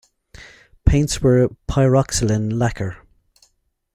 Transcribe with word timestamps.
Paints 0.83 1.21
were 1.21 1.49
Pyroxylin 1.67 2.53
lacquer. 2.53 2.97